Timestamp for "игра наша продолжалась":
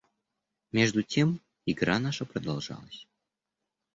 1.67-3.05